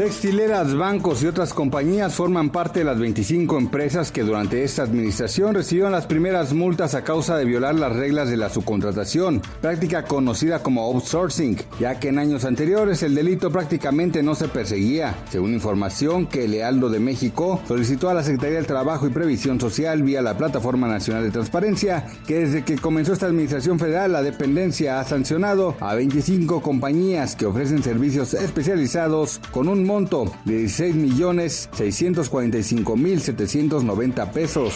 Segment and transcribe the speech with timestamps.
[0.00, 5.54] Textileras, bancos y otras compañías forman parte de las 25 empresas que durante esta administración
[5.54, 10.62] recibieron las primeras multas a causa de violar las reglas de la subcontratación, práctica conocida
[10.62, 16.26] como outsourcing, ya que en años anteriores el delito prácticamente no se perseguía, según información
[16.26, 20.38] que Lealdo de México solicitó a la Secretaría del Trabajo y Previsión Social vía la
[20.38, 25.76] Plataforma Nacional de Transparencia, que desde que comenzó esta administración federal la dependencia ha sancionado
[25.78, 33.20] a 25 compañías que ofrecen servicios especializados con un monto de 16 millones 645 mil
[33.20, 34.74] 790 pesos.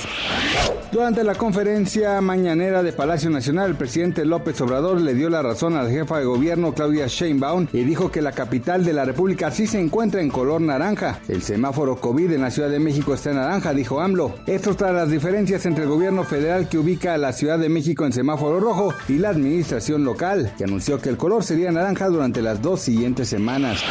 [0.90, 5.76] Durante la conferencia mañanera de Palacio Nacional, el presidente López Obrador le dio la razón
[5.76, 9.50] a la jefa de gobierno Claudia Sheinbaum y dijo que la capital de la República
[9.50, 11.20] sí se encuentra en color naranja.
[11.28, 14.34] El semáforo COVID en la Ciudad de México está en naranja, dijo AMLO.
[14.46, 18.04] Esto tras las diferencias entre el gobierno federal que ubica a la Ciudad de México
[18.04, 22.40] en semáforo rojo y la administración local, que anunció que el color sería naranja durante
[22.40, 23.82] las dos siguientes semanas.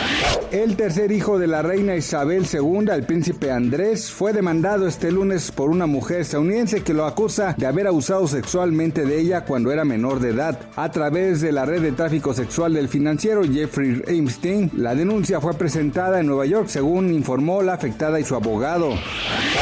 [0.51, 5.51] El tercer hijo de la reina Isabel II, el príncipe Andrés, fue demandado este lunes
[5.51, 9.85] por una mujer estadounidense que lo acusa de haber abusado sexualmente de ella cuando era
[9.85, 10.59] menor de edad.
[10.75, 15.53] A través de la red de tráfico sexual del financiero Jeffrey Epstein, la denuncia fue
[15.53, 18.93] presentada en Nueva York, según informó la afectada y su abogado.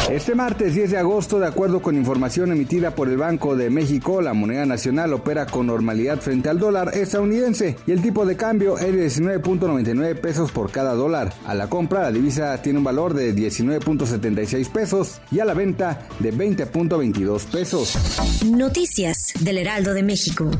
[0.09, 4.21] Este martes 10 de agosto, de acuerdo con información emitida por el Banco de México,
[4.21, 8.77] la moneda nacional opera con normalidad frente al dólar estadounidense y el tipo de cambio
[8.77, 10.93] es de 19.99 pesos por cada
[11.31, 11.49] dólar.
[11.49, 16.07] A la compra, la divisa tiene un valor de 19.76 pesos y a la venta
[16.19, 17.97] de 20.22 pesos.
[18.45, 20.51] Noticias del Heraldo de México.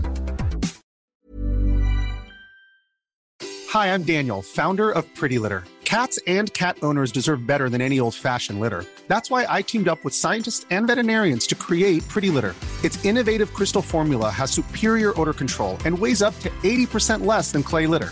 [3.74, 5.64] Hi, I'm Daniel, founder of Pretty Litter.
[5.86, 8.86] Cats and cat owners deserve better than any old-fashioned litter.
[9.08, 12.56] That's why I teamed up with scientists and veterinarians to create Pretty Litter.
[12.84, 17.64] Its innovative crystal formula has superior odor control and weighs up to 80% less than
[17.64, 18.12] clay litter.